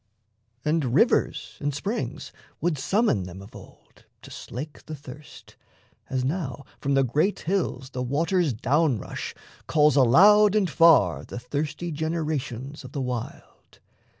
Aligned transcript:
And 0.65 0.95
rivers 0.95 1.57
and 1.59 1.75
springs 1.75 2.31
would 2.59 2.79
summon 2.79 3.25
them 3.25 3.39
of 3.39 3.55
old 3.55 4.05
To 4.23 4.31
slake 4.31 4.83
the 4.87 4.95
thirst, 4.95 5.57
as 6.09 6.25
now 6.25 6.65
from 6.79 6.95
the 6.95 7.03
great 7.03 7.41
hills 7.41 7.91
The 7.91 8.01
water's 8.01 8.51
down 8.51 8.97
rush 8.97 9.35
calls 9.67 9.95
aloud 9.95 10.55
and 10.55 10.67
far 10.67 11.23
The 11.23 11.37
thirsty 11.37 11.91
generations 11.91 12.83
of 12.83 12.93
the 12.93 13.01
wild. 13.01 13.79